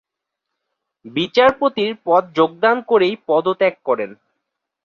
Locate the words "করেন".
3.85-4.11